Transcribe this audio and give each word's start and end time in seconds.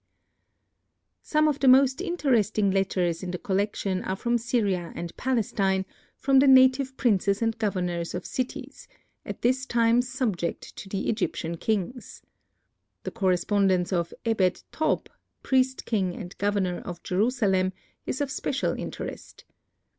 Some 1.21 1.47
of 1.47 1.59
the 1.59 1.67
most 1.67 2.01
interesting 2.01 2.71
letters 2.71 3.21
in 3.21 3.29
the 3.29 3.37
collection 3.37 4.03
are 4.03 4.15
from 4.15 4.39
Syria 4.39 4.91
and 4.95 5.15
Palestine, 5.15 5.85
from 6.17 6.39
the 6.39 6.47
native 6.47 6.97
princes 6.97 7.39
and 7.39 7.55
governors 7.59 8.15
of 8.15 8.25
cities, 8.25 8.87
at 9.27 9.43
this 9.43 9.67
time 9.67 10.01
subject 10.01 10.75
to 10.77 10.89
the 10.89 11.07
Egyptian 11.07 11.55
kings. 11.55 12.23
The 13.03 13.11
correspondence 13.11 13.93
of 13.93 14.11
Ebed 14.25 14.63
tob, 14.71 15.07
priest 15.43 15.85
king 15.85 16.15
and 16.15 16.35
governor 16.39 16.79
of 16.79 17.03
Jerusalem, 17.03 17.71
is 18.07 18.21
of 18.21 18.31
special 18.31 18.73
interest. 18.73 19.45